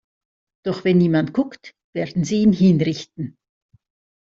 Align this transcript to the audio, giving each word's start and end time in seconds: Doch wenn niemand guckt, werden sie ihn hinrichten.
Doch 0.65 0.83
wenn 0.83 0.97
niemand 0.97 1.31
guckt, 1.31 1.75
werden 1.93 2.23
sie 2.23 2.41
ihn 2.41 2.53
hinrichten. 2.53 3.37